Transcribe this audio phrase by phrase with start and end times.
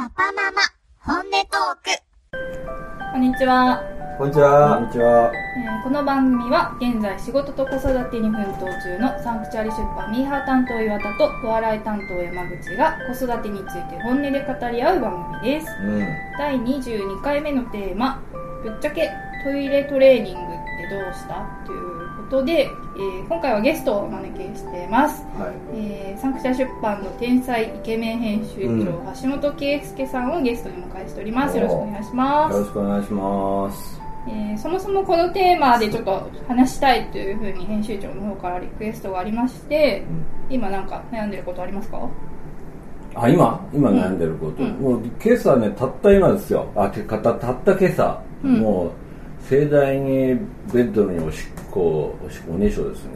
[0.00, 0.62] パパママ、
[0.96, 3.12] 本音トーク。
[3.12, 3.82] こんにちは、
[4.16, 4.76] こんにちは。
[4.78, 5.30] こんにちは。
[5.34, 16.06] えーこの番組は現在仕事と子育てに奮闘中のサンクチュアリ出版ミーハー担当岩田とお笑い担当山口が子育てについて本音で語り合う番組ですうん。
[16.38, 18.22] 第22回目のテーマ
[18.64, 19.10] 「ぶっちゃけ
[19.44, 21.89] トイレトレーニングってどうした?」という
[22.30, 25.54] ことで、えー今回はゲストをお招きしています、はい。
[25.74, 28.86] えーサンクチュア出版の天才イケメン編集長、うん。
[29.20, 31.56] 橋本圭介さんをゲストにお迎えしております。
[31.56, 32.54] よろしくお願いします。
[32.54, 34.00] よろしくお願いします。
[34.28, 40.04] えーそもそもこのテーマでちょっと話したいというふうに編集長の方からリクエストがありまして、
[40.48, 42.08] 今なんか悩んでることありますか？
[43.16, 43.60] あ、今？
[43.72, 44.62] 今悩んでること。
[44.62, 44.70] うん。
[44.74, 46.70] もう今朝ね、たった今ですよ。
[46.76, 48.60] あ、たたった今朝、うん。
[48.60, 48.90] もう
[49.48, 50.38] 盛大に
[50.72, 53.10] ベッドにおしっこ、おしっこおねしょですね。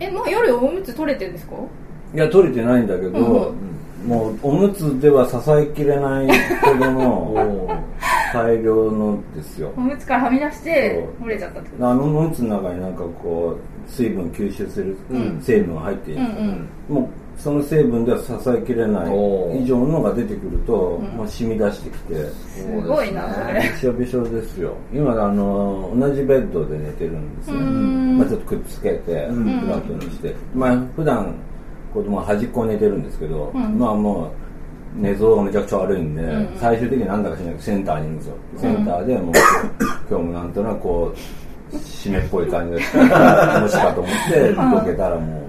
[0.00, 1.54] えもう夜おむつ取れてるんですか？
[2.14, 4.08] いや、取れてないんだけど、うん。
[4.08, 6.28] もうおむつでは支えきれない
[6.60, 7.68] ほどの
[8.32, 9.72] 大量のですよ。
[9.76, 9.80] お。
[9.80, 11.88] むつからはみ出して漏れちゃったってこと？
[11.90, 15.40] あのおむつの中になんかこう、水分吸収するうん。
[15.40, 16.20] 成分が入っている。
[16.20, 16.28] うん
[16.90, 16.94] うん。
[16.94, 21.16] もうその成分では支えきれない以上のが出てくると、ん。
[21.16, 22.14] まあ、染み出してきて。
[22.30, 23.32] すごいな。
[23.34, 28.18] それびしょびしょですよ今あの同じベッドで寝てるんですね、うん。
[28.18, 29.60] まあ、ちょっとくっつけてん。
[29.60, 31.34] フラットにして、まあ普段
[31.92, 33.78] 子供は端っこ寝てるんですけど、うん。
[33.78, 34.32] まあも
[34.96, 36.56] う寝相がめちゃくちゃ悪いんで、ん。
[36.58, 38.34] 最終的になんだかしないけどセンターにいるんですよ。
[38.56, 39.34] センターでもう、
[40.08, 42.98] 今日もなんとなくこう湿っぽい感じがして
[43.60, 45.46] もしかと思ってどけたらもう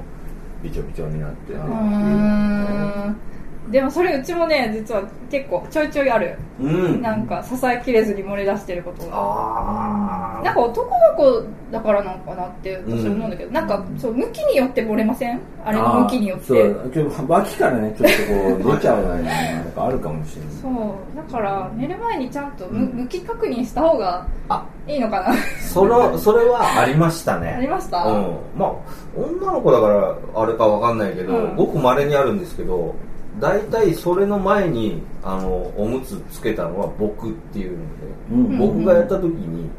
[0.63, 3.26] びちょびちょになって、うん。
[3.71, 6.37] でもそれうちもね実は結構ちょいちょいある。
[6.59, 7.01] うん。
[7.01, 9.11] なんか支えきれずに漏れ出してることが。
[9.13, 15.39] あなんか男の子だからなのかなって私は思うんだけど、なんかそう向きによって漏れません？
[15.65, 16.45] あれの向きによって。
[16.45, 20.53] そうちょ脇からねちょっとこう出ちゃうようななんかあるかもしれない。
[20.61, 21.17] そう。
[21.17, 25.35] だから寝る前にちゃんとむ向き確認した方があ、いいのかな。
[25.59, 27.49] その、それはありましたね。
[27.49, 28.05] ありました？
[28.05, 28.37] うん。
[28.57, 28.71] まあ、
[29.15, 31.55] 女の子だからあれかわかんないけど、うん。
[31.57, 32.95] ごく稀にあるんですけど、
[33.39, 37.83] 大体それの前に、あの、おむつつけたのは僕っていうので、
[38.31, 38.57] うん。
[38.57, 39.69] 僕がやった時に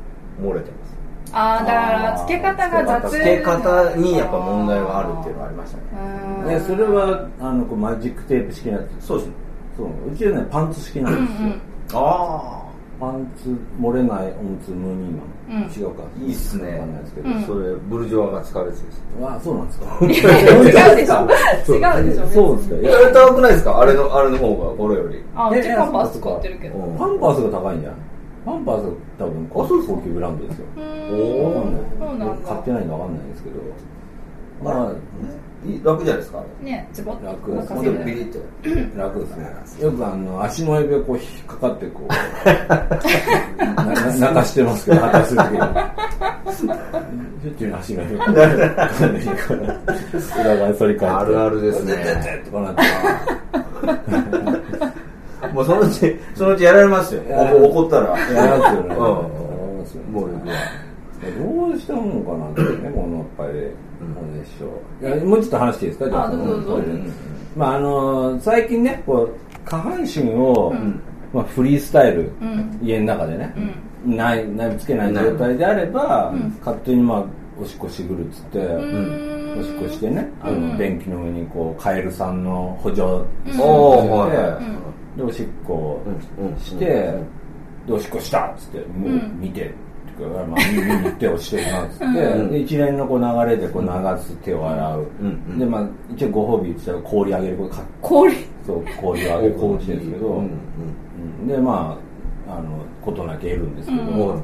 [0.41, 0.89] 漏れてます。
[1.31, 3.11] ああだから付け方が雑。
[3.11, 6.61] つけ方にやっぱ問題があるっていうのはありましたね。
[6.61, 9.07] それはあのこうマジックテープ式のやつ。
[9.07, 9.27] そうです。
[9.29, 9.35] ね。
[9.77, 9.89] そう。
[10.13, 11.33] うちはねパンツ式なんで
[11.91, 12.68] すよ、あ
[12.99, 13.51] パンツ
[13.81, 15.17] 漏れないおむつムーニー
[15.53, 15.71] マン、うん。
[15.73, 16.03] 違うか。
[16.03, 16.73] あ、いいっすね。
[16.73, 17.43] わかんないですけど、うん。
[17.45, 19.03] それ、ブルジョワが使うやつです。
[19.23, 19.87] あそうなんですか？
[20.05, 21.15] 違うでしょ
[21.65, 21.77] そう。
[21.79, 22.27] 違うでしょ？
[22.27, 22.75] そうですか？
[22.77, 23.81] いややれたくないですか？
[23.81, 25.23] あれの、あれの方が、これより。
[25.37, 28.01] あうちえパンパス使ってるけどうんパンパースが高いんじゃない
[28.45, 28.85] パンパース
[29.19, 33.57] 多分あそうですか高級ブランドですようおーんわかんないそうなんだ買ってないんでわかんないですけど
[34.65, 34.93] まあ
[35.85, 36.43] 楽じゃないですか？
[36.63, 38.39] ねズボッと楽でもビリって。
[38.97, 39.47] 楽ですね
[39.81, 42.09] よくあの足の指をこう引っかかってこう
[43.59, 48.43] なな泣かしてますけど果たする時にしょっちゅう足が引っかかって
[50.41, 52.09] 裏側に反り返ってあるあるですねうてて
[52.45, 52.83] てとかなって
[55.53, 57.23] もうそのうち、そのうちやられますよ。
[57.23, 58.19] 怒ったら。
[58.19, 58.89] やりますよね。
[58.91, 60.09] うんやりますよね。
[60.13, 60.55] 暴力は。
[61.39, 63.71] どうしたものかなってね、このやっぱり、
[64.49, 65.17] しょ。
[65.17, 66.11] いや、もうちょっと話していいですか？
[66.11, 66.73] じゃあどうぞどうぞ。
[66.73, 67.01] このトイレ
[67.57, 71.01] まああの、最近ね、こう、下半身を、ん。
[71.33, 72.79] まあフリースタイル、ん。
[72.83, 73.55] 家の中でね、
[74.07, 77.25] ない、ないつけない状態であれば、勝手にまあ、
[77.61, 85.19] おしっこしぐるっつって、おしっこしてね、あの、便器の上にこう、カエルさんの補助おー、して。
[85.19, 86.01] で、おしっこ
[86.39, 86.47] うん。
[86.49, 86.59] うん。
[86.59, 89.39] して、で、おしっこしたっつって、もううん。
[89.41, 89.75] 見て、
[90.19, 92.51] っていうかまあ、見に行って押してるなっつって、うん。
[92.51, 93.89] で一連のこう流れでこう流
[94.21, 95.07] す手を洗う。
[95.59, 98.35] で、まあ、一応ご褒美って言ったら氷あげることか、氷。
[98.67, 100.43] そう、氷をあげることしてるんですけど、
[101.47, 101.99] で、ま
[102.49, 104.43] あ、あの、ことなきゃ得るんですけど、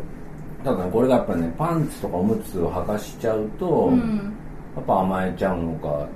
[0.62, 4.34] ただね、これがやっぱね、パンツとかおむつを履かしちゃうと、うん。
[4.76, 6.06] やっぱ甘えちゃうのか、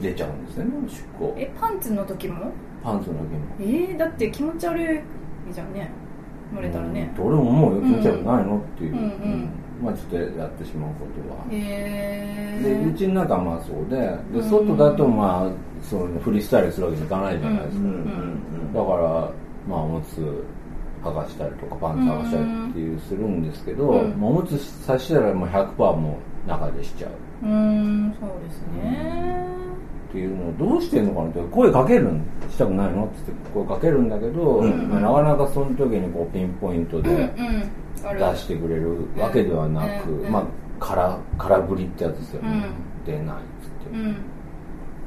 [0.00, 1.34] 出ちゃうんですよね、おしっこ。
[1.36, 2.52] えパンツの時も？
[2.82, 3.40] パンツの時も。
[3.60, 5.00] えー、だって気持ち悪い
[5.52, 5.90] じゃんね
[6.54, 7.12] 漏れたらね。
[7.18, 7.26] うん。
[7.26, 8.94] 俺も思うよ気持ち悪くないのっていう、
[9.82, 15.50] まあちょっとやってしまうことは、へでうえちの中はまあそうででうん外だとまあ
[15.82, 17.86] そのフリースタイルするわけにいかないじゃないですか、
[18.74, 19.32] だから
[19.68, 20.44] まあおむつ
[21.02, 24.20] 剥がしたりとかパンツ剥がしたりっていうするんですけど、うん。
[24.20, 27.10] まあおむつさしたらもう100%もう中でしちゃう。
[27.46, 29.49] うーんそうですね
[30.10, 37.32] っていうのをどうしてんのかなって声かけるんしたくないのって言って声かけるんだけど、うんまあ、なかなかその時にこうピンポイントで、
[37.96, 40.32] 出してくれるわけではなく、うんうん。
[40.32, 40.44] まあ
[40.80, 43.12] 空空振りってやつですよね、うん。
[43.12, 43.98] 出ないっつって、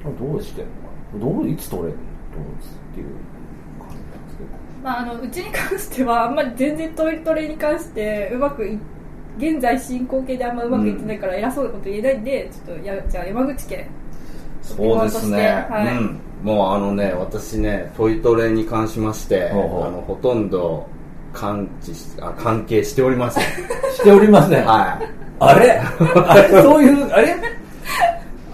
[0.08, 0.32] うん。
[0.32, 0.80] どうしてんのか
[1.14, 1.20] な？
[1.20, 2.04] どういつ取れるの？
[2.34, 3.08] どうつっていう
[3.80, 4.38] 感じなんです
[4.84, 8.78] まあ、あのうちに関してはあんまり全然トイトレに関してうまくい
[9.38, 13.88] 現在進行形であんまうまくいってないから偉そうなこと言えないんで、ちょっとやじゃあ山口県
[14.64, 15.98] そうですね、はい。
[15.98, 19.88] うん、もうあのね私ねトイトレに関しましてほうほう。
[19.88, 20.88] あのほとんど
[21.34, 23.44] 関知しあ関係しておりません。
[23.94, 24.66] しておりません。
[24.66, 25.24] はい。
[25.40, 25.82] あれ？
[26.26, 26.50] あれ？
[26.64, 27.36] そういう、あれ？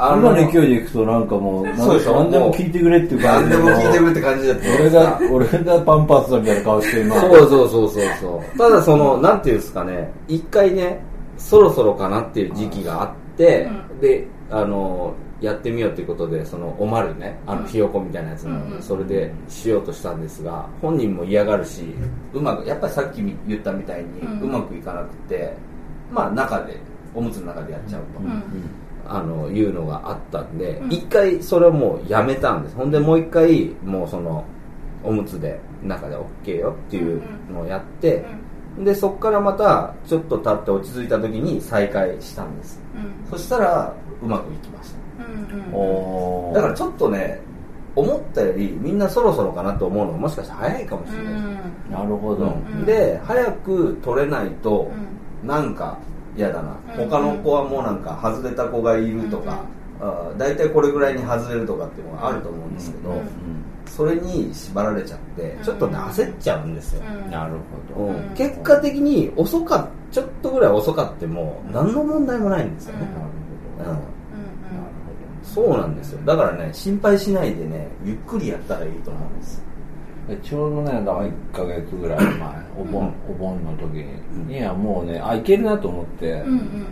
[0.01, 4.63] あ今の勢いでいくとなんかもう、なんそうでしょ何でも聞いてくれっていう感じ何でも聞いてくれって感じだった。
[4.79, 7.19] 俺が、俺がパンパースだみたいな顔して今。
[7.19, 7.89] そうそうそうそう
[8.21, 8.57] そう。
[8.57, 10.09] ただそのなんていうんですかね。
[10.29, 11.01] 一回ね
[11.37, 21.93] そろそろかなっていう時期があって、うんであのやってみようということでそのおまるねあのひよこみたいなやつなので、うんそれでしようとしたんですが本人も嫌がるし
[22.33, 25.53] うまくやっぱりさっき言ったみたいに、うまくいかなくて
[26.11, 26.77] まあ中で
[27.13, 28.43] おむつの中でやっちゃうと、うん。
[29.07, 30.93] あのいうのがあったんでうん。
[30.93, 32.75] 一、回それをもうやめたんです。
[32.75, 34.43] ほんでもう一回もうその
[35.03, 37.21] おむつで中で OK よっていう
[37.51, 38.25] のをやって、
[38.79, 42.79] でそこからまたちょっと経って落ち着いた時に再開したんです。
[42.95, 43.29] うん。
[43.29, 44.97] そしたらうまくいきました。
[45.25, 46.53] うんうん。
[46.53, 47.41] だからちょっとね
[47.95, 51.33] 思ったよりみんなそろそろかなと思うのがもしかしたら早いかもしれない、
[51.91, 52.45] なるほど。
[52.45, 52.85] うん。
[52.85, 54.89] で早く取れないと
[55.43, 55.97] なんか
[56.37, 57.09] 嫌だな、うん。
[57.09, 59.59] 他の子はもうなんか外れた子がいるとか、
[59.99, 63.25] あー大体これぐらいに外れるとかっていうのがあると思うんですけど、うん。
[63.85, 67.31] それに縛られちゃってちょっとね焦っちゃうんですよ、うん。
[67.31, 67.53] なる
[67.95, 68.05] ほど。
[68.05, 68.15] うん。
[68.15, 73.07] うん結果的に遅かっちょっとぐらい遅かっても何の問題もないんですよね、
[73.79, 73.85] うん。
[73.85, 73.91] うん。
[73.91, 73.99] うん
[75.43, 76.19] そうなんですよ。
[76.25, 79.69] だからね心配しないでねゆっくりやったらいいと思うんです
[80.43, 82.39] ちょうどね、だから1ヶ月ぐらい前、
[82.77, 84.05] お盆、お盆の時
[84.47, 86.85] に、いや、もうね、あ、いけるなと思って、うんうん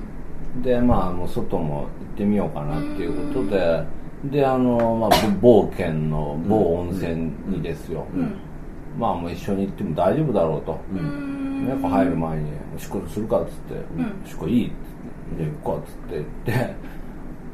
[0.62, 3.83] で、まあ、もう外も行ってみようかなっていうことで、
[4.25, 5.09] で、あの、まあ、
[5.42, 8.36] 某県の某温泉にですよ、うん。
[8.98, 10.80] まあ、もう一緒に行っても大丈夫だろうと。
[10.92, 11.00] うん。
[11.00, 11.38] うん
[11.68, 14.13] やっぱ入る前に「おしっこするか」っつって「ん。
[14.24, 16.75] おしっこいい」っつって「じゃあ行こう」っつって言って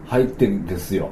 [0.06, 1.10] 入ってですよ。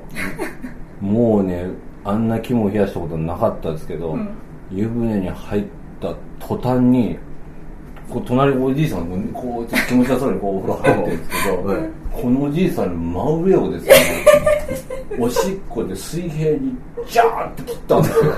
[1.01, 1.65] もうね
[2.03, 4.29] あんな肝を冷やしたことなかったですけど、うん。
[4.71, 5.63] 湯船に入っ
[5.99, 7.17] た途端に
[8.11, 11.77] こう隣おじいさんがこう気持ちよそうにこうお風呂入ってるんですけど、 はい。
[12.11, 13.93] このおじいさんの真上をですね
[15.17, 16.75] おしっこで水平に
[17.07, 18.33] ジャーって切ったんですよ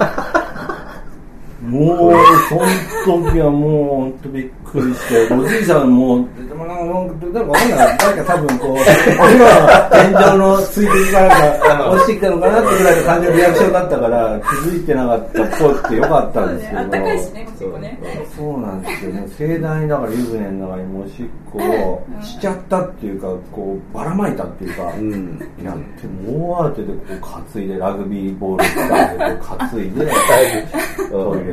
[1.63, 2.13] もう、
[2.49, 7.97] その時はもう、本当びっくりして、おじいさんも、でもなんか、なんかわかんない。
[7.99, 16.81] 誰か多分こう、お風呂の天井の水滴がなんか落ちてきたのかなってぐらいの感じのリアクションだったから、気づいてなかったっぽくてよかったんですけど。
[16.81, 17.99] あったかいしねおしっこね
[18.35, 19.27] そうなんですよね。
[19.37, 30.11] 盛大にだから湯船の中にもうおしっこをしちゃったっていうか、こう、ばらまいたっていうか、うんやって、もう慌ててこう担いで、ラグビーボールスタイルで担いで、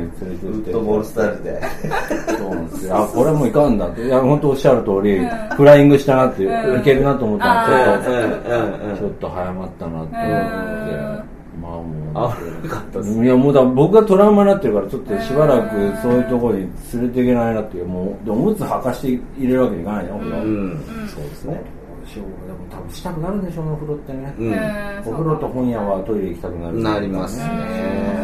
[0.01, 0.69] 連れてウって。
[0.71, 1.61] ッドボールスタイルで。
[2.37, 2.97] そうなんですよ。
[2.97, 4.05] あ、これもいかんだって。
[4.05, 5.29] いや、本当おっしゃる通り、うん。
[5.55, 6.79] フライングしたなって、うん。
[6.79, 8.15] いけるなと思ったんですけ
[8.49, 8.97] ど、うんうんうん。
[8.97, 11.31] ちょっと早まったなって思って、
[11.61, 12.01] まあもう。
[12.13, 19.07] 危なかったですいや、もうだ僕がトラウマになってるから、ちょっとしばらくそういうところに連れていけないなっていう、もう、でおむつ履かして
[19.37, 20.37] 入れるわけにいかないじゃん、お風呂。
[20.37, 21.53] うんそうですね。
[21.53, 21.59] ど
[22.03, 24.33] うしようでも多分したくなるんでしょうね、お風呂ってね。
[24.37, 25.13] うん。
[25.13, 26.79] お風呂と本屋はトイレ行きたくなる。
[26.79, 27.45] なりますね。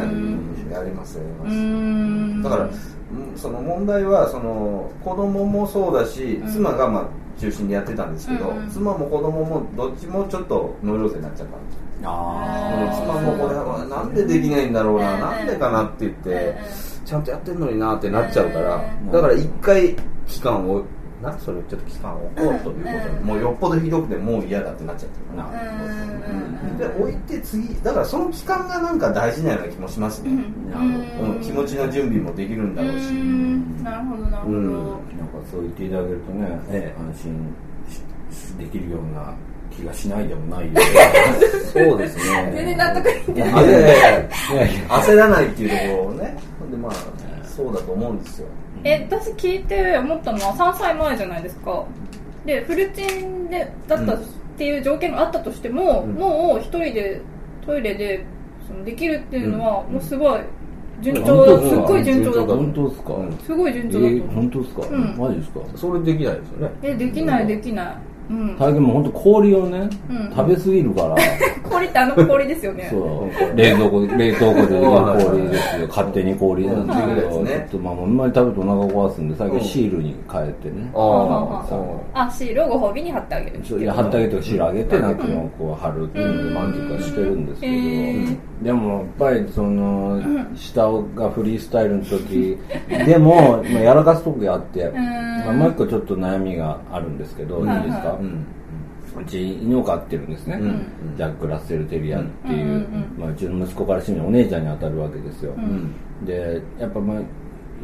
[0.04, 1.56] うんやりますやりうます。
[1.56, 2.44] ん。
[2.44, 6.52] だからうんその問題はその子供もそうだしうん。
[6.52, 7.06] 妻がまあ
[7.40, 8.58] 中心でやってたんですけど、うん。
[8.58, 11.82] うん妻も子供もどっちもちょっとノイローゼになっちゃったんですよ。
[12.04, 15.20] あ妻もこれはなんでできないんだろうな、うん。
[15.22, 16.56] なんでかなって言って、
[17.06, 19.12] ちゃんとやってんのになってなっちゃうから、うん。
[19.12, 19.96] だから一回
[20.28, 20.84] 期間を
[21.22, 23.26] なそれをちょっと期間を置こうということで、うん。
[23.26, 25.50] もうよっぽどひどくてもう嫌だってなっちゃってるな。
[26.78, 31.42] で置いて次だからその期間がなんか大事なような気もしますね、うん。
[31.42, 33.02] 気持ちの準備もできるんだろうし、
[33.84, 34.74] なるほどなるほど、うん。
[34.74, 34.98] なんか
[35.52, 37.56] そう言っていただけるとね、ええ安心
[38.32, 39.34] しできるような
[39.72, 40.82] 気がしないでもないよ
[41.74, 42.52] そうですね。
[42.56, 43.44] 全然納得いって
[44.90, 46.38] 焦らないっていうところをね。
[46.70, 46.92] でまあ
[47.44, 48.48] そうだと思うんですよ
[48.84, 51.84] え私聞いて思ったのは3歳前じゃないですか。
[52.46, 54.20] でフルチンでだったっ
[54.58, 56.14] ていう条件があったとしても、うん。
[56.14, 57.22] もう一人で
[57.66, 58.24] トイレで
[58.68, 59.94] そのできるっていうのは、うん。
[59.94, 60.42] もうすごい
[61.02, 65.18] 順本調すっごい順調だと本当ですか、うんすごい順え調だと思う、ー本当ですか、うん。
[65.18, 65.60] マジですか？
[65.76, 66.72] それできないですよね。
[66.82, 67.86] えできないできない。
[67.88, 68.07] うん
[68.58, 70.36] 最近も本当氷をね、うん。
[70.36, 71.16] 食べ過ぎるから。
[71.70, 72.88] 氷ってあの氷ですよね。
[72.90, 73.58] そう。
[73.58, 75.88] 冷蔵庫冷凍庫で氷ですよ。
[75.88, 81.66] 勝手に氷なんですけど、うんちょっとまああんまり食べるとお腹壊すんで最近シールに変えてね、あ
[82.14, 87.80] ああシールをご褒美に貼ってあげるいや貼ってあげてシールあげてなんかをこう貼るっていうので満足はしてるんですけど、うん。
[87.80, 90.20] へでもやっぱりその
[90.56, 92.58] 下がフリースタイルの時
[93.06, 97.80] でもまあやらかすとこがあって、まあ、もう一個ちょっと悩みがあるんですけど、うんい。
[97.80, 98.18] いですか、
[99.20, 101.16] うち犬を飼ってるんですね、うん。
[101.16, 102.88] ジャック・ラッセル・テリアっていう、う
[103.20, 105.94] まあ、うちの息子からしてみお姉ちゃんに当たるわけですよ、うん。
[106.26, 107.22] でやっぱまあ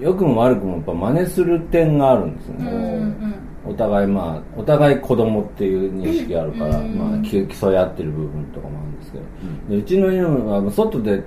[0.02, 6.98] 良くも悪くもやっぱ真似する点があるんですよね、うんうんお互いまあお互い子供っていう認識あるから、うん。
[6.98, 9.24] まあ、き競い合ってる部分とかもあるんですけど、
[9.70, 11.24] でうちの犬は外で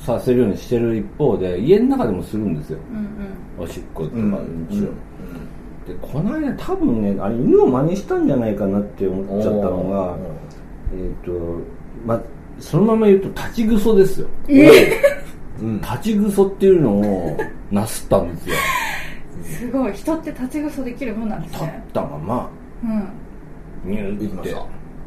[0.00, 2.78] させるようにしてる一方で家の中でもするんですよ。
[3.58, 4.68] おしっことかうんうん
[5.86, 10.16] でこの間多分ねあれ犬を真似したんじゃないかなって思っちゃったのが
[10.94, 11.32] えっ、と
[12.04, 12.20] まあ
[12.60, 14.28] そのまま言うと立ちぐそですよ。
[15.60, 15.80] うん。
[15.80, 17.36] 立ちぐそっていうのを
[17.70, 18.54] なすったんですよ
[19.70, 19.92] すごい。
[19.92, 22.48] 人って立ちぐそできるもんなんです立っねたまま
[22.84, 23.08] うん。
[23.92, 24.54] ニューっ行きまして。
[24.54, 24.60] た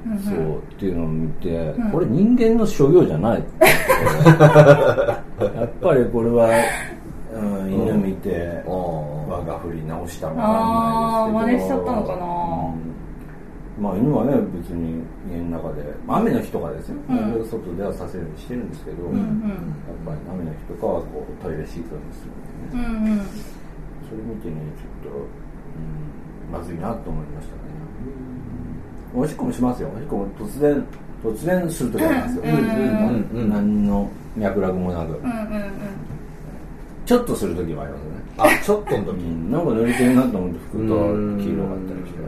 [0.05, 0.19] うんうん。
[0.23, 1.91] そうっていうのを見て、ん。
[1.91, 3.67] これ人間の所業じゃない や
[5.65, 6.49] っぱりこれは、
[7.33, 11.67] うん、犬見てああ我が振り直したのかあーわかんないですけど。
[11.67, 12.15] 真似しちゃったのかな。
[12.15, 12.17] う
[13.81, 13.83] ん。
[13.83, 15.01] まあ犬はね別に
[15.31, 17.45] 家の中でまあ雨の日とかですよ、うん。
[17.45, 19.17] 外ではさせるようにしてるんですけど、うん。
[19.17, 19.25] やっ
[20.05, 23.10] ぱり雨の日とかはこうトイレシートにするんでね、うんうん
[24.41, 25.21] それ見てねちょっと、う
[26.49, 27.59] ん、まずいなと思いましたね、
[29.15, 29.89] おしっこもしますよ。
[29.95, 30.83] おしっこも突然
[31.23, 33.29] 突然する時ありますよ、うんうんうん。
[33.33, 35.71] うん何の脈絡もなく、うんうんうん。
[37.05, 38.21] ちょっとする時もありますよね。
[38.37, 39.19] あちょっとの時。
[39.19, 39.51] うん。
[39.51, 42.19] なんか濡れてるなと思って拭くと黄色かったりして、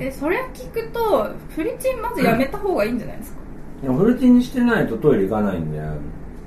[0.00, 3.38] えそれ聞くとフリチンまずやめた方がいいんじゃないですか？
[3.82, 5.80] でもフルチンにしてないとトイレ行かないんで、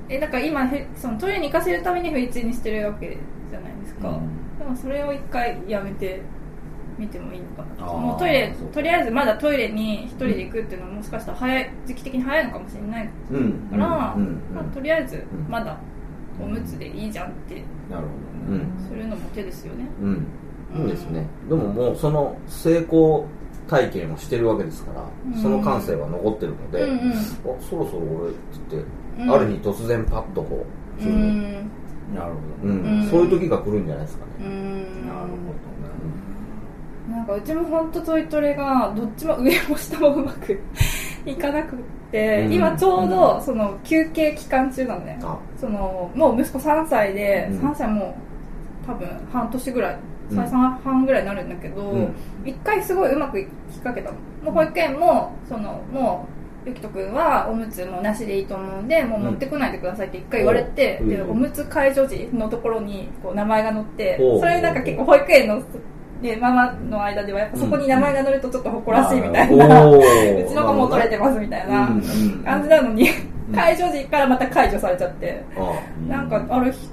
[0.08, 3.16] えだから今ふそのトイレに行かせるためにフリチンにしてるわけ
[3.50, 4.33] じゃないですか、うん
[4.76, 6.20] それを一回やめて
[6.98, 7.92] みてもいいのかな。
[7.92, 15.76] もうトイレとりあえずまだトイレに一人で行くっていうのはもしかしたら早い時期的に早いのかもしれないうんうんから、うんうんまあ、とりあえずんまだ
[16.40, 18.06] おむつでいいじゃんってなる
[18.48, 18.88] ほどね、うん。
[18.88, 19.86] するのも手ですよね。
[20.02, 20.26] うん。
[20.82, 21.26] いいですね。
[21.48, 23.26] でももうその成功
[23.68, 25.04] 体験をしてるわけですから、
[25.34, 25.42] うん。
[25.42, 27.12] その感性は残ってるので、うんうん。
[27.12, 27.14] あ
[27.60, 28.34] そろそろ俺っっ
[28.68, 28.84] て、
[29.18, 29.30] うん。
[29.30, 30.66] ある日突然パッとこ
[31.00, 31.70] う、ううんん
[32.12, 33.08] なるほうどね、ん。
[33.08, 35.06] そういう時が来るんじゃないですかね、うん。
[35.06, 37.16] なるほどね。
[37.16, 40.58] なんかうちも本当トイトレがどっちも上も下もうまく
[41.26, 41.78] いかなくっ
[42.10, 42.52] て、うん。
[42.52, 45.38] 今ちょうどその休憩期間中なのね、あ。
[45.58, 47.60] そのもう息子3歳で、うん。
[47.70, 48.16] 3歳も
[48.84, 49.98] う多分半年ぐらい
[50.30, 50.38] うん。
[50.38, 50.50] 3歳
[50.82, 52.14] 半ぐらいになるんだけど、うん。
[52.44, 54.16] 一回すごいうまくいきかけたの。
[54.44, 61.20] もう保育園もそのもうゆきとくんはおむつもなしでいいと思うんでもう持ってこないでくださいって一回言われて、でうん。
[61.22, 65.62] うんおむつ介助時のところにこう名前が載ってそれなんか結構保育園の
[66.22, 71.96] でママの間ではやっぱそこに名前が載るとちょっと誇らしいみたいな、おうーちの子も取れてますみたいなうん。
[71.96, 72.42] うん。
[72.44, 73.08] 感じなのに、
[73.54, 76.88] 解除時からまた解除されちゃって、あなんかある日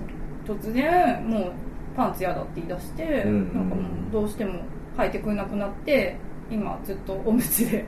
[0.45, 1.51] 突然もう
[1.95, 3.53] パンツ嫌だって言い出して、うん。
[3.53, 4.59] なんかもうどうしても
[4.97, 6.17] 履いてくれなくなって
[6.51, 7.85] 今ずっとおむつで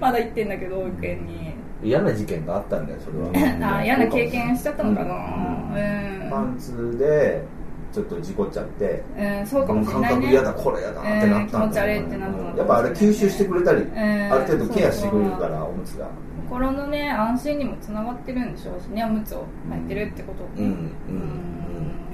[0.00, 1.52] まだ行ってんだけど保育園に、
[1.82, 3.32] 嫌な事件があったんだよそれは、う。
[3.32, 5.14] ん あー嫌な経験しちゃったのかな。
[5.14, 6.22] うん。
[6.24, 7.42] うん、パンツで
[7.92, 10.16] ちょっと事故っちゃってうんそうかもしれないね。
[10.16, 11.38] 覚嫌だこれ嫌だってなったんだよ。
[11.38, 14.32] うん気持ち悪いってなったやっぱあれ吸収してくれたり、ん。
[14.32, 16.06] ある程度ケアしてくれるからおむつが。
[16.48, 20.44] 心のね安心にもつながってるんでしょうしねおむつを履いてるってこと。
[20.56, 20.90] うんうんうん。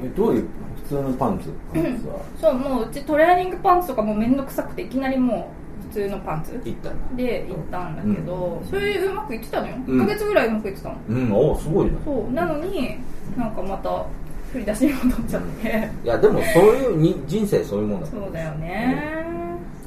[0.05, 0.47] えどういう
[0.89, 2.15] 普通のパンツパンツは？
[2.41, 5.60] そうもううちトレーニングパンツとかもうめんどくさくていきなりもう普
[5.91, 6.69] 通のパンツ。
[6.69, 6.91] いった。
[7.17, 8.69] で行ったんだけど、うん。
[8.69, 10.01] それうまくいってたのよ、うん。
[10.03, 10.97] 1ヶ月ぐらいうまくいってたの。
[11.09, 11.33] うん。
[11.33, 12.33] おすごいなそう。
[12.33, 12.97] なのに
[13.37, 14.05] なんかまた
[14.53, 18.07] 振り出しに戻っちゃって、 いやでもそういうに人生そういうもんだ。
[18.07, 19.27] そうだよね。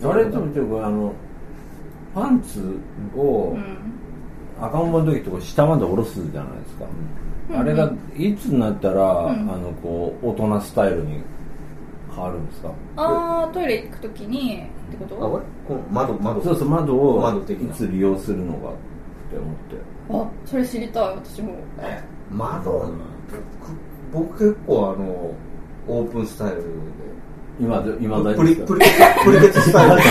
[0.03, 1.13] あれでもちょっとあの
[2.13, 2.77] パンツ
[3.15, 3.63] をうん。
[4.62, 6.86] 赤ん坊の時とか下まで下ろすじゃないですか、
[7.51, 7.60] うん。
[7.60, 9.27] あれがいつになったら、ん。
[9.29, 11.22] あのこう大人スタイルに
[12.15, 12.69] 変わるんですか？
[12.95, 14.63] ああトイレ行く時に
[14.94, 15.44] ってこあことれ？
[15.68, 16.42] この窓窓。
[16.44, 17.72] そうそう窓を窓的な。
[17.72, 18.72] いつ利用するのかっ
[19.32, 19.78] て思って。
[20.10, 21.16] あそれ知りたい。
[21.16, 21.56] 私も。
[21.80, 22.92] え窓？
[24.14, 25.34] 僕僕結構あの
[25.88, 26.64] オープンスタイルで
[27.60, 28.81] 今で、今だプリ、プリ、
[29.24, 30.01] プリケツスタイル。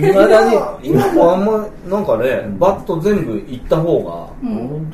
[0.00, 4.26] 今、今だに、今もあんま、なんかね、バット全部いった方が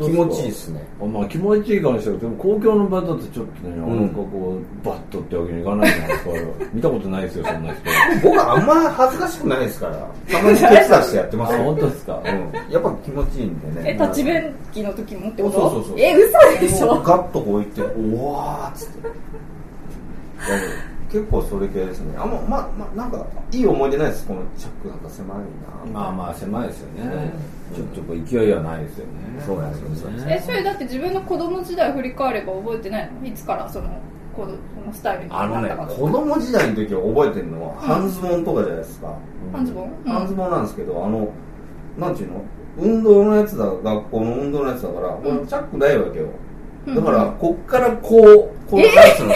[0.05, 0.85] 気持ちいいですね。
[1.01, 6.31] あまあ気持ちいいかもしれないけど、公共の場だとちょっとね、なかなかこう、バットってわけにいかないじゃないですか。
[6.73, 8.29] 見たことないですよ、そんな人。
[8.29, 9.93] 僕あんま恥ずかしくないですから、
[10.33, 11.57] たまに手伝してやってます。
[11.59, 12.21] 本当ですか？
[12.25, 12.73] うん。
[12.73, 13.93] やっぱ気持ちいいんでね。
[13.93, 15.61] え、タッチ便器の時もってこと？
[15.61, 17.01] そうそうそうえ、嘘でしょ？
[17.03, 19.09] ガッとこう置いて、おわーっつって。
[21.11, 22.17] 結構それ系ですね。
[22.19, 26.01] あんま、ま、ま、なんか、いい思い出ないです、このチャックなんか狭いな。
[26.01, 27.33] まあまあ狭いですよね。
[27.75, 29.13] ちょっとこう勢いはないですよね。
[29.47, 33.27] そうなんですよねえ、それだって自分の子供時代振り返れば覚えてないの？
[33.27, 33.89] いつからその、
[34.37, 39.15] このスタイルにあのねなったか、子供時代の時は覚えてるのは、半ズボンとかじゃないですか。
[39.53, 39.93] 半ズボン？
[40.05, 41.29] うん半ズボンなんですけど、あの、
[41.99, 42.45] なんていうの？
[42.79, 46.27] 運動のやつだ、学校の運動のやつだから、これチャックないわけよ。
[46.87, 49.35] だから、こっからこう、こうなってるの。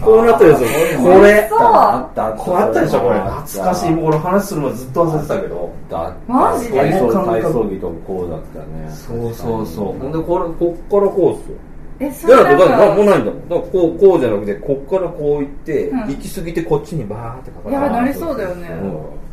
[0.00, 1.00] こうなってるんですよ。
[1.00, 1.46] これ。
[1.48, 3.18] そうあったあったこうあったでしょ、これ。
[3.20, 3.90] 懐かしい。
[3.90, 5.70] もうこれ話するのずっと忘れてたけど。
[5.88, 6.80] だマジで？
[6.80, 8.90] 体操着とかこうだったね。
[8.90, 10.00] そうそうそう。
[10.00, 11.56] ほんで、これ、こっからこうっすよ。
[11.98, 13.48] え、そだから、なんもかないんだもん。
[13.48, 17.74] だから、こう、こうじゃなくて、こっからこう行って、うん行き過ぎてこっちにバーってかかる。
[17.74, 19.25] やなりそうだよねうん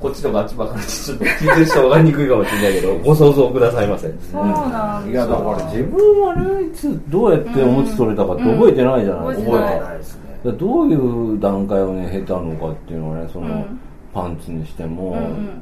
[0.00, 4.08] こっちとかあっちばかりちょっと聞いてる人わかりにくいかもしれないけど、ご想像くださいませ。
[4.32, 5.10] そうなんだ。
[5.10, 9.56] いやだから自分はね、いつどうやっておむつ取れたかって覚えてないじゃないですか。
[9.56, 10.52] うん覚えてないですね。
[10.52, 13.80] どういう段階をね、経たのかっていうのはね、その、うん
[14.12, 15.60] パンツにしても、うん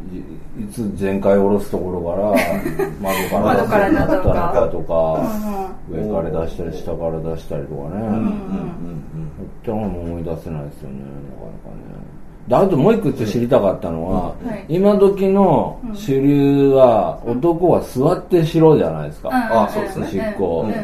[0.59, 5.21] いいつ全開下ろすところから、 窓から窓からなったのかとか、
[5.91, 7.89] うん上から出したり下から出したりとかね。
[7.95, 8.99] うんうんうん
[9.39, 10.97] ってのも思い出せないですよね、
[11.29, 12.08] なかなかね。
[12.49, 14.65] で、あともう一個知りたかったのは、うんはい。
[14.69, 19.29] 今時の主流は、男は座ってしろじゃないですか。
[19.33, 20.07] あそうですね。
[20.09, 20.69] 執行うん。
[20.69, 20.75] うん。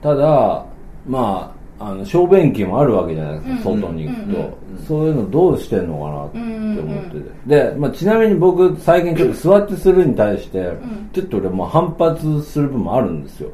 [0.00, 0.64] ただ、
[1.06, 3.80] まあ、あの、小便器もあるわけじゃないですか、うん。
[3.80, 4.86] 外に行くと、うん。
[4.86, 7.16] そういうのどうしてんのかなって思ってて。
[7.16, 7.48] うん。
[7.48, 10.72] で、まあ、ちなみに僕、最近ちょっと座ってするに対して、
[11.12, 13.50] ちょっと俺もう反発する部分もあるんですよ。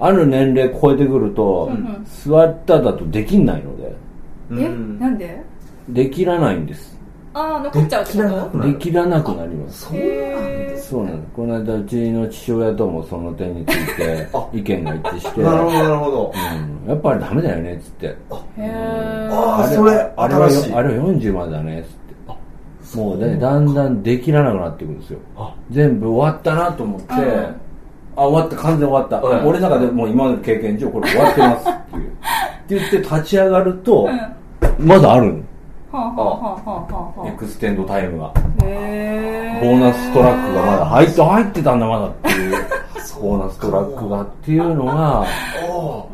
[0.00, 1.70] ある年齢超えてくると、
[2.26, 3.94] 座っただとできないので、
[4.50, 4.98] え、うん。
[4.98, 5.51] なんで？
[5.88, 6.92] できらないんです。
[7.34, 8.60] あー、残っちゃうってこと？
[8.60, 9.86] できらなくなります。
[9.86, 10.88] そうなんです。
[10.90, 11.32] そうなんです。
[11.34, 16.32] この間、うちの父親ともその点についてあ意見が一致して、なるほど、なるほど。
[16.34, 18.06] うんやっぱりダメだよね、っつって。
[18.06, 20.74] へーああ、れそれ、あれは新しい。
[20.74, 22.98] あれは40までだね、っつって。
[22.98, 25.18] もうね、だんだんできらなくなっていくんですよ。
[25.70, 27.56] 全部終わったなと思って、うん
[28.14, 29.26] あ、終わった、完全終わった。
[29.26, 32.08] うん俺の中でもう今までの経験上、これ終わってますっていう。
[32.12, 32.12] っ
[32.68, 34.08] て言って立ち上がると、
[34.78, 35.40] まだあるの。
[35.92, 38.28] はあはあはあはあはエクステンドタイムが。
[38.28, 42.82] ボーナストラックがまだ入って、入ってたんだまだっていう。
[43.20, 45.26] ボーナストラックがっていうのが、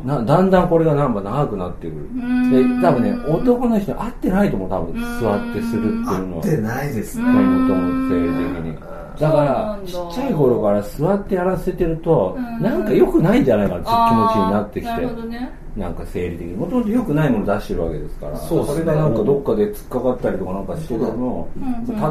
[0.05, 2.09] なだんだんこれがなんか長くなってくる。
[2.51, 6.39] で、多分ね、男の人に合ってないと思う、多分、座ってするっていうのは。
[6.39, 7.23] ってないですね。
[7.23, 8.77] もともと生理的に。
[9.19, 15.21] だから、ちっちゃい頃から座ってやらせてると、うんなんか良くないんじゃないかなって気持ちになってきてあーなるほ。
[15.21, 15.58] どね。
[15.77, 16.55] なんか生理的に。
[16.55, 18.37] もともと良くないもの出してるわけですから。
[18.37, 21.47] そうですねれがなんかどっかで突っかかったりとかなんかしてるの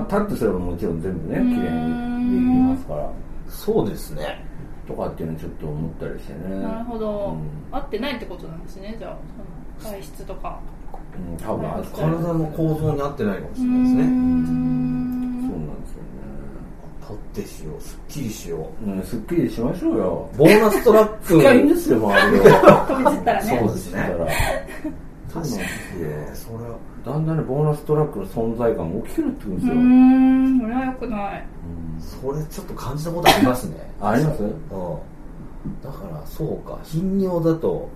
[0.08, 3.12] た立ってすればもちろん全部ね、うん綺麗にできますから。
[3.48, 4.44] そうですね。
[4.86, 6.62] とかっていうのちょっと思ったりしてね。
[6.62, 7.36] なるほど
[7.72, 7.76] うん。
[7.76, 9.16] 合ってないってことなんですね、じゃあ。
[9.78, 10.58] その体質とか。
[11.18, 14.02] うん、多分体の構造に合ってないかもしれないですね。
[14.02, 16.08] うーんそうなんですよね。
[17.08, 18.90] 立ってしよう、すっきりしよう。
[18.90, 20.30] うん、すっきりしましょうよ。
[20.36, 21.38] ボーナストラック。
[21.40, 22.42] 深いんですよ、周りを。
[22.42, 23.58] 飛び散ったらね。
[23.58, 25.68] そうですねだから確かにそうなん
[26.28, 26.56] ですよ。
[26.58, 26.76] それは。
[27.04, 29.74] だんだんね、ボーナストラックの存在感も大きくなってくるんですよ。
[29.74, 31.46] ん、それは良くない。
[31.98, 33.74] それちょっと感じたことありますね。
[34.00, 34.42] あります？
[34.42, 34.50] うん。
[34.50, 37.88] だから、そうか、頻尿だと、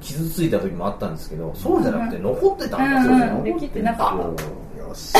[0.00, 4.42] 傷ついた時もあったんですけど、そうじゃなくて残ってたんですよ、うんうんできてなかった
[4.88, 5.14] よし。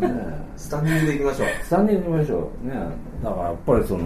[0.00, 1.48] ねスタンディングでいきましょう。
[1.64, 2.66] スタンディング見ましょう。
[2.68, 2.74] ね
[3.22, 4.04] だからやっぱりその、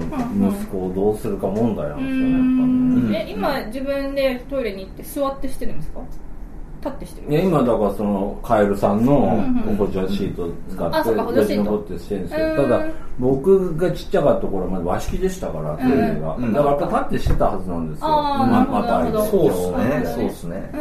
[0.50, 2.42] 息子をどうするか問題なんうですよね、やっぱね。
[2.42, 3.14] うんん。
[3.14, 6.00] え、今自分でトイレに行って座ってしてるんですか？
[6.80, 9.44] 立ってしてるいや今だからそのカエルさんの
[9.76, 12.86] 補助シート使ってよじ登ってしてるんですけうんどただ
[13.18, 20.76] 僕がちっちゃかった頃はまだ和式でしたからトイレが、うんだからやっぱ立ってしてたはずなんですよあーなるほどなるほどそうっすね、そうっすねう。
[20.76, 20.80] ー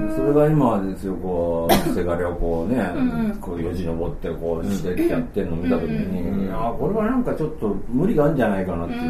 [0.21, 2.85] それが今はですよこうせがれをこうね
[3.41, 9.07] こうよじ登ってこうしてってやってるのを見た時に、うんいやーこれはなんかちょっと無理があるんじゃないかなっていうね。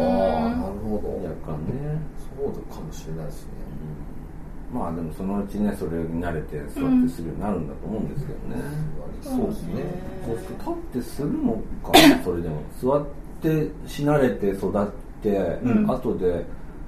[0.00, 1.08] ああ、なるほど。
[1.24, 1.98] 若干ね。
[2.38, 3.50] そうかもしれないですね。
[4.72, 8.62] まあでもそのうちねそれに慣れて座ってするようになるんだと思うんですけどね、
[9.22, 9.82] そうですね。
[10.24, 11.92] こう立ってするのか
[12.24, 12.62] それでも。
[12.80, 13.06] 座っ
[13.42, 14.86] てし慣れて育っ
[15.22, 15.28] て、
[15.64, 15.90] うん。
[15.90, 16.44] 後で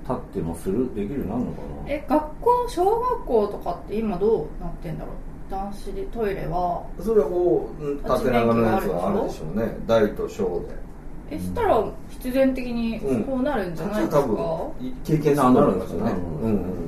[0.07, 1.93] 経ってもするできるようになるのかな？
[1.93, 5.15] え学校小学校とかって今どうなってんだろう？
[5.51, 6.87] 男子でトイレは。
[7.01, 9.77] それはこううん縦長のやつはあるでしょうね。
[9.87, 11.37] 大と小で。
[11.37, 16.13] えしたら必然的にこうなるんじゃないですか、多分経験するんですよね。
[16.43, 16.51] うん。
[16.51, 16.85] うん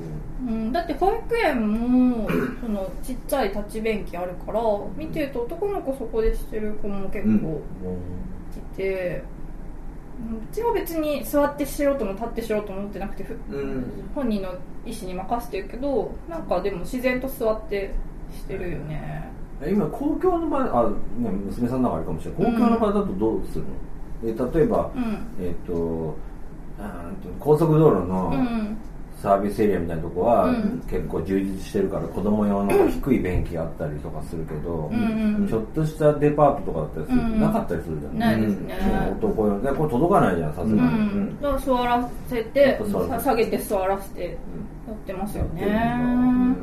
[0.46, 2.28] うん、だって保育園も
[2.60, 4.60] そのちっちゃい立ち便器あるから
[4.96, 7.62] 見てると男の子そこでしてる子も結構
[8.56, 9.24] いて、
[10.18, 13.84] うん、うちは別に座ってしようとも立ってしようとも思ってなくて、ふうん。
[14.14, 14.50] 本人の
[14.84, 17.92] 意思に任せてるけどなんかでも自然と座って
[18.32, 19.30] してるよね。
[19.62, 22.52] え今公共の場あ、ね、娘さんの中あるかもしれない。
[22.52, 25.26] 公共の場だとどうするの、え例えば、うん。
[25.40, 26.16] えっ、ーと
[27.40, 28.76] 高速道路のうん
[29.16, 30.82] サービスエリアみたいなとこは、うん。
[30.88, 34.90] 結構充実してるから子供用の低い便器があったりとかするけど、
[35.48, 39.60] ちょっとしたデパートとかだったりすると、うんなかったりするじゃん、ないですね、そう男用。
[39.60, 40.88] でこれ届かないじゃんさすがに、ううん。
[41.24, 42.80] ん、だから座らせて
[43.22, 46.56] 下げて座らせてやってますよね。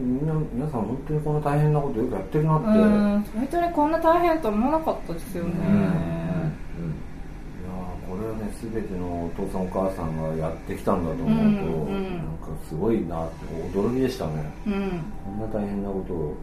[0.00, 6.17] みんな皆さん本当にこんな大変なことよくやってるなって、本当にこんな大変とは思わなかったですよね
[8.62, 12.16] 全てのお父さんお母さんがやってきたんだと思うと、うんうん。
[12.16, 14.32] なんかすごいなって驚きでしたね。
[14.66, 15.02] うん。
[15.24, 16.36] こんな大変なことを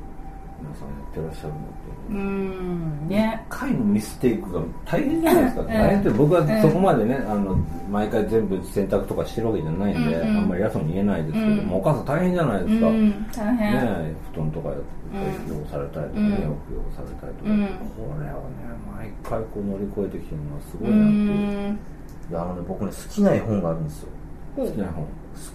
[0.62, 2.14] 皆さんやってらっしゃるんだとう。
[2.14, 3.08] ん。
[3.10, 3.46] ね。
[3.50, 7.58] 回のミステイクが大変じゃないですか、う ん大変って僕はそこまでね、あの
[7.92, 11.74] 毎回全部洗濯とかしてるわけじゃないんで、うんうんあんまり偉そうに言えないですけど、うん。
[11.74, 13.10] お母さん大変じゃないですか、うん。
[13.10, 14.84] ね大変、え布団とかやっぱ
[15.20, 16.30] り汚されたりとか、うん。
[16.32, 17.60] ね、お用されたりとか、うん。
[17.60, 21.80] これをね毎回こう乗り越えてきてるのはすごういなっていう、ん
[22.30, 24.10] いやあのね僕ね好きな絵本があるんですよ。
[24.56, 25.04] 好きな本。
[25.04, 25.10] 好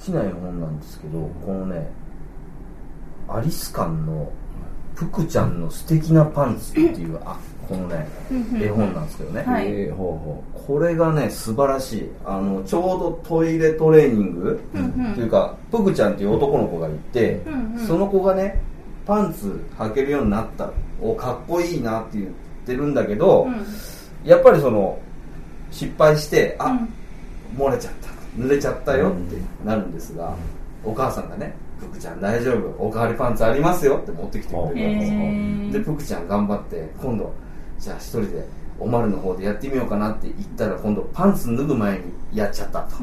[0.05, 1.91] きな絵本なんですけどこのね
[3.29, 4.31] アリス館の
[4.95, 8.07] 「ぷくちゃんの素敵なパンツ」っていうあこのね
[8.61, 9.67] 絵本なんですけどね、はい。
[9.69, 12.11] えーほうほこれがね素晴らしい。
[12.25, 14.61] あのちょうどトイレトレーニング
[15.15, 17.41] というかぷくちゃんっていう男の子がいて、
[17.87, 18.61] その子がね
[19.07, 20.71] パンツ履けるようになった。
[21.03, 22.31] おかっこいいなって言っ
[22.67, 23.65] てるんだけど、うん。
[24.29, 24.99] やっぱりその
[25.71, 26.89] 失敗してあ、うん。
[27.57, 30.35] 漏れちゃった濡れちゃったよってなるんですが、
[30.85, 32.87] お母さんがね「ぷくちゃん大丈夫？
[32.87, 37.33] おかわりパンツありますよ」って持ってきてくれるんですよ、でぷくちゃん頑張って今度
[37.79, 38.47] じゃあ一人で
[38.79, 43.03] おまるの方でやってみようかなって言ったら今度パンツ脱ぐ前にやっちゃったと、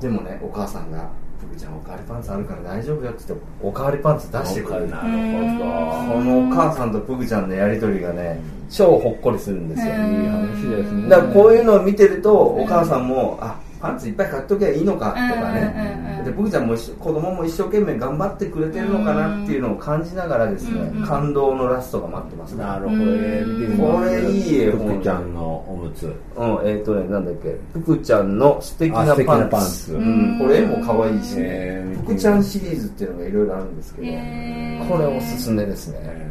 [0.00, 1.08] でもねお母さんが
[1.40, 4.88] 「ぷくちゃんおかわりパンツあるから大丈夫よ」って言っておかわりパンツ出してくれる。
[4.88, 11.08] なこるほどのお母さんとぷくちゃんのやりとりがね超ほっこりするんですよ、うんいい話ですね。
[11.08, 16.22] だからこういうのを見てるとお母さんも、あパンツいっぱい買っときゃいいのかとかね。
[16.24, 22.64] で僕ちゃんも子供も一生懸命頑張ってくれてるのかなっていうのを感じながらですね、うんうん感動のラストが待ってますね。
[22.64, 26.06] なるほど、これいい絵ふ本くちゃんのおむつ。
[26.36, 27.56] うんえっ、とねなんだっけ。
[27.74, 29.24] 福ちゃんの素敵なパンツ。
[29.24, 29.94] なパンツ。
[29.94, 31.36] うん、これ絵も可愛いし、
[32.04, 34.08] 福ちゃんシリーズっていうのがいろいろあるんですけど、
[34.88, 36.25] これおすすめですね、えー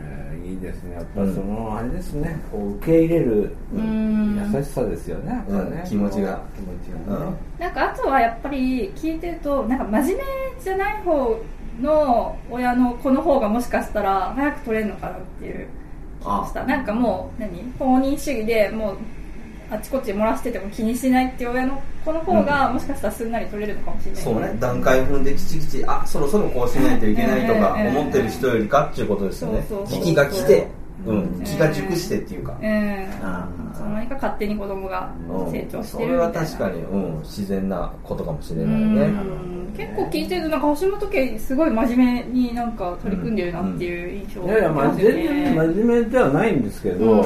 [0.46, 0.96] いいですね。
[0.96, 2.40] やっぱその、あれですね。
[2.52, 4.52] こう受け入れるん。
[4.54, 5.44] 優しさですよね。
[5.88, 6.40] 気持ちが。
[6.56, 10.24] 気持ちがね、なんかあとはやっぱり聞いてるとなんか真面目
[10.62, 11.40] じゃない方
[11.82, 15.68] の親の子の方がもしかしたら早く取れるのかなっていう
[16.22, 16.64] 気がした。
[16.64, 17.74] なんかもう何？
[17.80, 18.98] 放任主義でもう
[19.70, 24.56] あちこち漏らしてても気にしないっていう親の子の方がもしかしたらすんなり取れるのかもしれない、そうね。
[24.60, 27.88] 段階踏んできちきちあそろそろこうしないといけないとかうん。
[27.98, 29.66] 思ってる人よりかっていうことですよね。
[29.68, 30.00] そうそうそう。
[30.00, 30.68] 時期が来て、
[31.06, 31.14] うう。
[31.14, 31.40] ん。
[31.40, 33.08] ん、気が熟してっていうか、うん。
[33.24, 35.52] あその何か勝手に子供がうん。
[35.52, 36.58] 成長しそれはてるみたいな。
[36.58, 39.08] 確かに、うん、自然なことかもしれうないね。
[39.08, 39.74] ん。
[39.76, 47.22] 結構聞いてるとなんか橋本家すごい真面目になんか取り組んでるなっていう印象いやいや、まあ、全然真面目ではないんですけど、うん。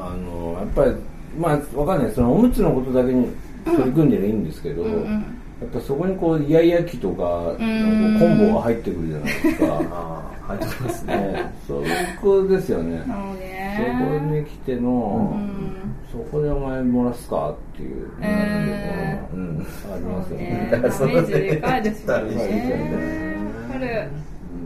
[0.00, 0.92] あのやっぱり
[1.38, 2.12] まあわかんない。
[2.12, 3.28] そのおむつのことだけに
[3.64, 5.12] 取り組んでりゃいいんですけど、うんうん。
[5.12, 5.18] や
[5.66, 8.18] っぱそこにこうイヤイヤ期とか、ん。
[8.18, 10.24] コンボが入ってくるじゃないですか。
[10.44, 11.16] 入ってきますね。
[11.16, 11.82] ねそ
[12.20, 13.02] こですよね。
[13.06, 14.20] そね。
[14.20, 15.72] こに来ての、うん。
[16.12, 20.44] そこでお前漏らすかっていう、えーうんありますよね。
[20.44, 20.68] ね。
[20.70, 23.14] ダメージでかいですよね。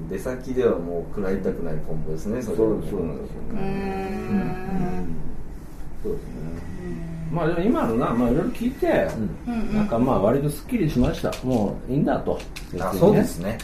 [0.09, 5.17] 出先ではもう食らいたくないコンボですねそそうそうなんですようね、ん
[6.03, 6.38] そうですね
[7.31, 8.87] まあでも今のな、まあいろいろ聞いて、
[9.47, 11.33] うんうんなんかまあ割とすっきりしました。
[11.45, 12.39] もういいんだと。
[12.81, 13.59] あそうですね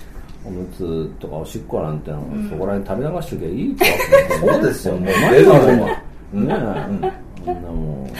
[0.44, 3.84] おむつとかおしっこなんてのは、そこら辺垂れ流しときゃいいと。
[4.40, 5.76] そうですよもう前だもん。
[5.76, 5.94] ね
[6.34, 6.90] え。
[6.90, 8.10] うんこんなも